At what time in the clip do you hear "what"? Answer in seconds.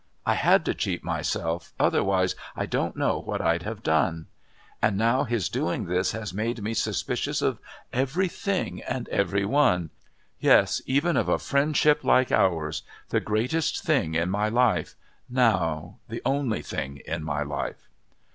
3.19-3.39